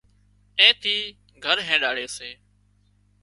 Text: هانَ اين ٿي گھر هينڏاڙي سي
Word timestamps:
هانَ 0.03 0.65
اين 0.65 0.73
ٿي 0.81 0.95
گھر 1.43 1.57
هينڏاڙي 1.67 2.07
سي 2.15 2.29